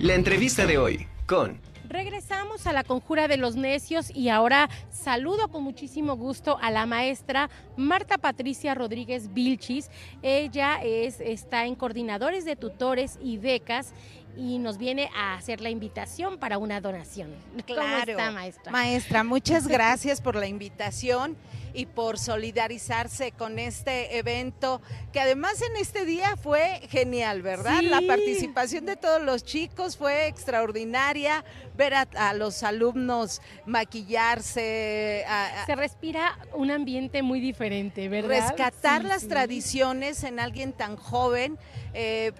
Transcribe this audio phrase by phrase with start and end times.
[0.00, 1.60] La entrevista de hoy con...
[1.86, 6.86] Regresamos a la conjura de los necios y ahora saludo con muchísimo gusto a la
[6.86, 9.90] maestra Marta Patricia Rodríguez Vilchis.
[10.22, 13.92] Ella es, está en coordinadores de tutores y becas
[14.36, 17.34] y nos viene a hacer la invitación para una donación.
[17.66, 18.72] Claro, ¿Cómo está, maestra?
[18.72, 21.36] Maestra, muchas gracias por la invitación
[21.72, 27.80] y por solidarizarse con este evento, que además en este día fue genial, ¿verdad?
[27.82, 31.44] La participación de todos los chicos fue extraordinaria,
[31.76, 35.24] ver a, los alumnos maquillarse.
[35.66, 38.48] Se respira un ambiente muy diferente, ¿verdad?
[38.48, 41.56] Rescatar las tradiciones en alguien tan joven,
[41.94, 42.32] eh,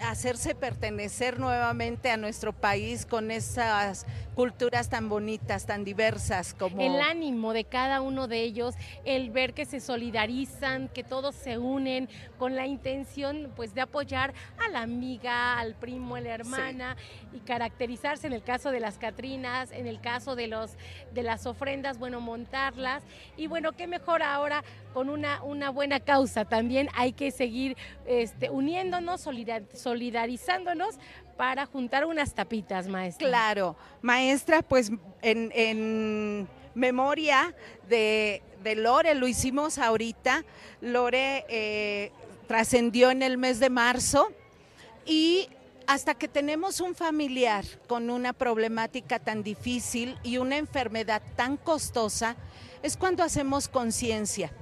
[0.00, 6.80] hacerse pertenecer nuevamente a nuestro país con esas culturas tan bonitas, tan diversas como...
[6.80, 11.58] El ánimo de cada uno de ellos, el ver que se solidarizan, que todos se
[11.58, 16.96] unen con la intención pues de apoyar a la amiga, al primo, a la hermana
[17.32, 20.72] y caracterizarse en el caso de las Catrinas, en el caso de, los,
[21.12, 23.02] de las ofrendas, bueno, montarlas.
[23.36, 26.88] Y bueno, qué mejor ahora con una, una buena causa también.
[26.94, 27.76] Hay que seguir
[28.06, 29.20] este, uniéndonos,
[29.74, 30.98] solidarizándonos
[31.36, 33.26] para juntar unas tapitas, maestra.
[33.28, 34.90] Claro, maestra, pues
[35.22, 37.54] en, memoria
[37.88, 38.42] de,
[38.76, 40.44] Lore, lo hicimos ahorita.
[40.80, 42.12] Lore eh,
[42.46, 44.30] trascendió en el mes de marzo
[45.04, 45.48] y
[45.86, 52.36] hasta que tenemos un familiar con una problemática tan difícil y una enfermedad tan costosa,
[52.82, 54.52] es cuando hacemos conciencia.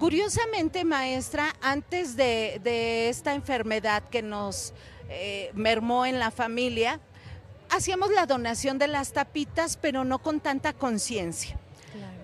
[0.00, 4.72] Curiosamente, maestra, antes de, esta enfermedad que nos
[5.10, 7.00] eh, mermó en la familia,
[7.68, 11.58] hacíamos la donación de las tapitas, pero no con tanta conciencia.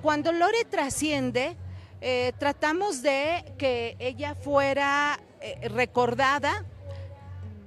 [0.01, 1.55] Cuando Lore trasciende,
[2.01, 6.65] eh, tratamos de que ella fuera eh, recordada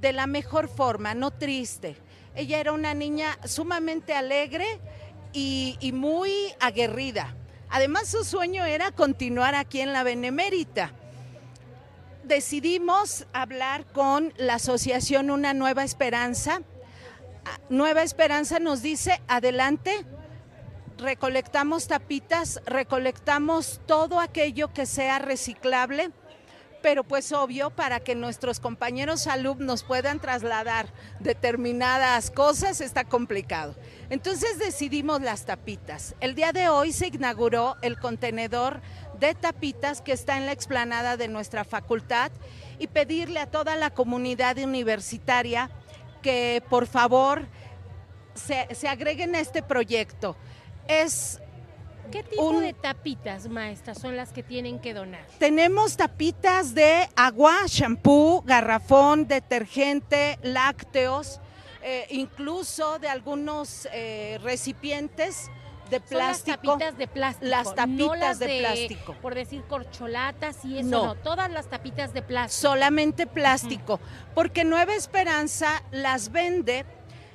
[0.01, 1.95] de la mejor forma, no triste.
[2.33, 4.79] Ella era una niña sumamente alegre
[5.33, 7.35] y, y muy aguerrida.
[7.69, 10.93] Además, su sueño era continuar aquí en la Benemérita
[12.29, 16.61] decidimos hablar con la asociación Una Nueva Esperanza.
[17.43, 20.05] Ah, Nueva Esperanza nos dice, adelante,
[20.99, 26.11] recolectamos tapitas, recolectamos todo aquello que sea reciclable,
[26.81, 30.87] pero pues obvio, para que nuestros compañeros alumnos puedan trasladar
[31.19, 33.75] determinadas cosas está complicado.
[34.09, 36.15] Entonces decidimos las tapitas.
[36.19, 38.81] El día de hoy se inauguró el contenedor
[39.19, 42.31] de tapitas que está en la explanada de nuestra facultad
[42.79, 45.69] y pedirle a toda la comunidad universitaria
[46.21, 47.45] que por favor
[48.33, 50.35] se, agreguen a este proyecto.
[50.87, 51.41] Es
[52.11, 55.25] ¿Qué tipo de tapitas, maestras, son las que tienen que donar?
[55.37, 61.39] Tenemos tapitas de agua, shampoo, garrafón, detergente, lácteos,
[61.81, 65.49] eh, incluso de algunos eh, recipientes
[65.89, 66.51] de plástico.
[66.51, 67.49] las tapitas de plástico.
[67.49, 69.15] Las tapitas de, plástico.
[69.21, 71.15] Por decir corcholatas y eso no.
[71.15, 72.71] todas las tapitas de plástico.
[72.71, 73.99] Solamente plástico,
[74.35, 76.85] porque Nueva Esperanza las vende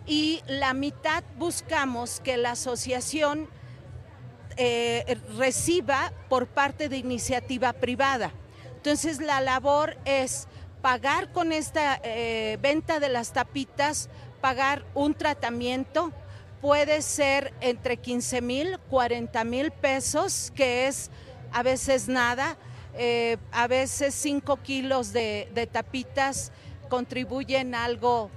[0.06, 3.48] y la mitad buscamos que la asociación
[4.56, 8.32] eh, reciba por parte de iniciativa privada.
[8.76, 10.46] Entonces la labor es
[10.82, 14.10] pagar con esta eh, venta de las tapitas,
[14.40, 16.12] pagar un tratamiento,
[16.60, 21.10] puede ser entre 15 mil, 40 mil pesos, que es
[21.52, 22.56] a veces nada,
[22.96, 26.52] eh, a veces 5 kilos de, de tapitas
[26.88, 28.30] contribuyen a algo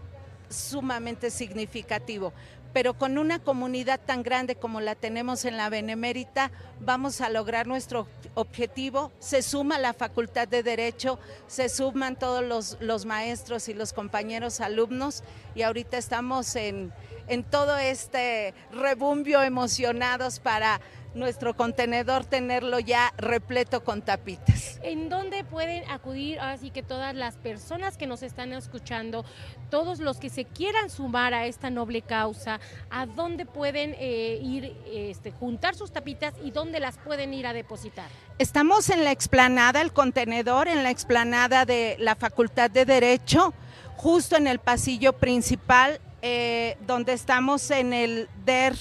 [0.49, 2.31] sumamente significativo
[2.77, 7.65] pero con una comunidad tan grande como la tenemos en la Benemérita, vamos a lograr
[7.65, 9.11] nuestro objetivo.
[9.17, 11.17] Se suma la Facultad de Derecho,
[11.47, 15.23] se suman todos los, los maestros y los compañeros alumnos
[15.55, 16.93] y ahorita estamos en,
[17.27, 20.79] en todo este rebumbio emocionados para
[21.17, 24.79] nuestro contenedor tenerlo ya repleto con tapitas.
[24.83, 29.25] ¿En dónde pueden acudir así que todas las personas que nos están escuchando,
[29.69, 32.59] todos los que se quieran sumar a esta noble causa,
[32.89, 37.53] a dónde pueden eh, ir, este, juntar sus tapitas y dónde las pueden ir a
[37.53, 38.07] depositar?
[38.39, 43.53] Estamos en la explanada, el contenedor, en la explanada de la Facultad de Derecho,
[43.95, 48.75] justo en el pasillo principal, eh, donde estamos en el DER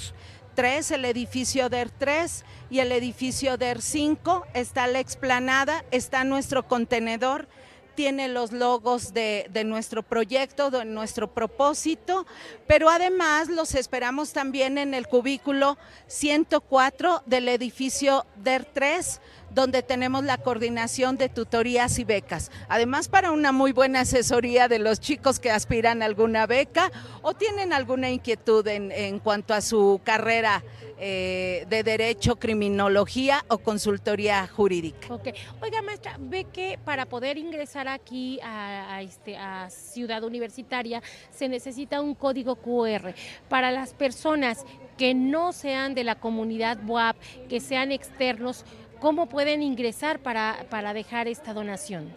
[0.59, 4.47] el edificio DER 3 y el edificio DER 5.
[4.55, 7.47] Está la explanada, está nuestro contenedor,
[7.95, 12.27] tiene los logos de, de, nuestro proyecto, de nuestro propósito,
[12.67, 15.77] pero además los esperamos también en el cubículo
[16.07, 19.21] 104 del edificio DER 3
[19.57, 22.51] donde tenemos la coordinación de tutorías y becas.
[22.69, 26.93] Además, para una muy buena asesoría de los chicos que aspiran a alguna beca
[27.23, 30.63] o tienen alguna inquietud en, en cuanto a su carrera
[30.99, 35.13] eh, de Derecho, Criminología o Consultoría Jurídica.
[35.13, 35.29] Ok.
[35.63, 41.49] Oiga, maestra, ve que para poder ingresar aquí a, a este, a Ciudad Universitaria se
[41.49, 43.15] necesita un código QR.
[43.49, 44.67] Para las personas
[44.97, 47.17] que no sean de la comunidad WAP,
[47.49, 48.65] que sean externos,
[49.01, 52.11] ¿cómo pueden ingresar para, para dejar esta donación?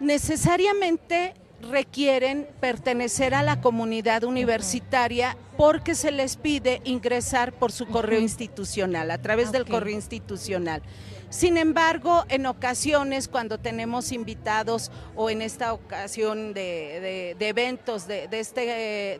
[0.00, 1.34] Necesariamente
[1.70, 9.10] requieren pertenecer a la comunidad universitaria porque se les pide ingresar por su correo institucional,
[9.10, 10.82] a través del correo institucional.
[11.30, 18.06] Sin embargo, en ocasiones cuando tenemos invitados o en esta ocasión de, de- de eventos
[18.06, 18.60] de, de este,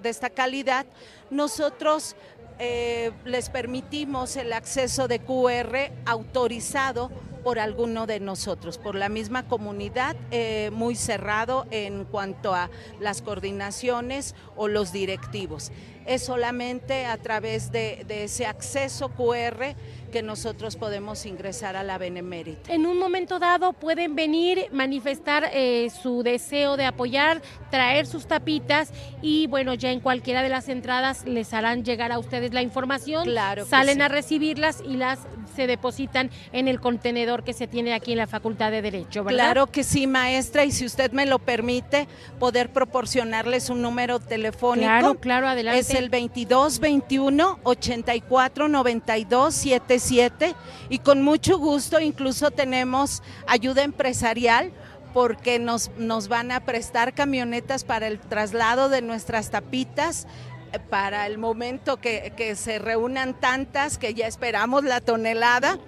[0.02, 0.86] de esta calidad,
[1.30, 2.16] nosotros
[2.58, 7.10] eh, les permitimos el acceso de QR autorizado
[7.44, 12.69] por alguno de nosotros, por la misma comunidad, eh, muy cerrado en cuanto a
[13.00, 15.70] las coordinaciones o los directivos.
[16.08, 19.76] Es solamente a través de, de ese acceso QR
[20.08, 22.72] que nosotros podemos ingresar a la Benemérita.
[22.72, 28.90] En un momento dado pueden venir, manifestar eh, su deseo de apoyar, traer sus tapitas
[29.22, 33.25] y bueno, ya en cualquiera de las entradas les harán llegar a ustedes la información,
[33.25, 34.02] Claro que salen sí.
[34.02, 35.19] a recibirlas y las
[35.54, 39.38] se depositan en el contenedor que se tiene aquí en la Facultad de Derecho, ¿verdad?
[39.38, 42.06] Claro que sí, maestra, y si usted me lo permite,
[42.38, 44.87] poder proporcionarles un número telefónico.
[44.87, 45.81] Claro, claro, adelante.
[45.81, 50.54] Es el 2221 84 92 77
[50.88, 54.72] y con mucho gusto incluso tenemos ayuda empresarial
[55.12, 60.26] porque nos, nos van a prestar camionetas para el traslado de nuestras tapitas
[60.72, 65.78] eh, para el momento que, que se reúnan tantas que ya esperamos la tonelada,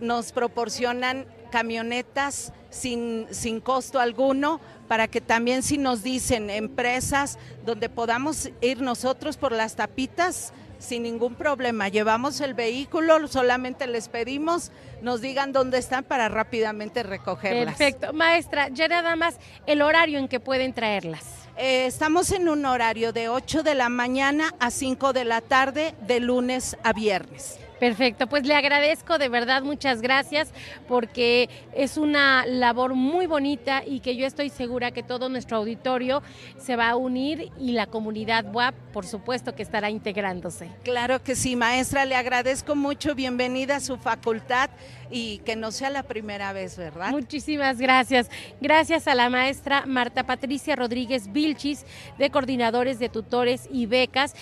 [0.00, 7.88] nos proporcionan camionetas sin, sin costo alguno para que también si nos dicen empresas donde
[7.88, 11.88] podamos ir nosotros por las tapitas sin ningún problema.
[11.88, 14.72] Llevamos el vehículo, solamente les pedimos,
[15.02, 17.76] nos digan dónde están para rápidamente recogerlas.
[17.76, 18.12] Perfecto.
[18.12, 21.24] Maestra, ya nada más el horario en que pueden traerlas.
[21.56, 25.94] Eh, estamos en un horario de 8 de la mañana a 5 de la tarde,
[26.06, 27.58] de lunes a viernes.
[27.78, 30.50] Perfecto, pues le agradezco de verdad, muchas gracias,
[30.88, 36.22] porque es una labor muy bonita y que yo estoy segura que todo nuestro auditorio
[36.58, 40.70] se va a unir y la comunidad WAP, por supuesto, que estará integrándose.
[40.84, 44.70] Claro que sí, maestra, le agradezco mucho, bienvenida a su facultad
[45.10, 47.10] y que no sea la primera vez, ¿verdad?
[47.10, 48.30] Muchísimas gracias.
[48.60, 51.84] Gracias a la maestra Marta Patricia Rodríguez Vilchis,
[52.18, 54.34] de Coordinadores de Tutores y Becas,